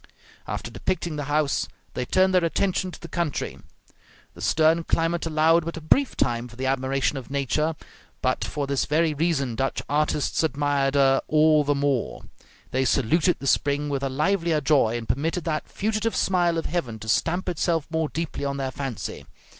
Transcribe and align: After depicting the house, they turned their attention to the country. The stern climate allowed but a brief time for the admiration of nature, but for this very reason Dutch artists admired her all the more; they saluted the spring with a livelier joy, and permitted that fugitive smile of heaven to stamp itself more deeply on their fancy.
After 0.47 0.71
depicting 0.71 1.15
the 1.15 1.25
house, 1.25 1.67
they 1.93 2.05
turned 2.05 2.33
their 2.33 2.43
attention 2.43 2.89
to 2.89 2.99
the 2.99 3.07
country. 3.07 3.59
The 4.33 4.41
stern 4.41 4.83
climate 4.83 5.27
allowed 5.27 5.63
but 5.63 5.77
a 5.77 5.81
brief 5.81 6.17
time 6.17 6.47
for 6.47 6.55
the 6.55 6.65
admiration 6.65 7.17
of 7.19 7.29
nature, 7.29 7.75
but 8.19 8.43
for 8.43 8.65
this 8.65 8.85
very 8.87 9.13
reason 9.13 9.53
Dutch 9.53 9.83
artists 9.87 10.41
admired 10.41 10.95
her 10.95 11.21
all 11.27 11.63
the 11.63 11.75
more; 11.75 12.23
they 12.71 12.83
saluted 12.83 13.37
the 13.37 13.45
spring 13.45 13.89
with 13.89 14.01
a 14.01 14.09
livelier 14.09 14.59
joy, 14.59 14.97
and 14.97 15.07
permitted 15.07 15.43
that 15.43 15.69
fugitive 15.69 16.15
smile 16.15 16.57
of 16.57 16.65
heaven 16.65 16.97
to 16.97 17.07
stamp 17.07 17.47
itself 17.47 17.85
more 17.91 18.09
deeply 18.09 18.43
on 18.43 18.57
their 18.57 18.71
fancy. 18.71 19.27